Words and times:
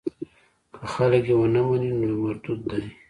که 0.81 0.85
خلک 0.93 1.23
یې 1.29 1.35
ونه 1.37 1.61
مني 1.67 1.89
نو 1.99 2.07
مردود 2.21 2.59
دی. 2.69 2.83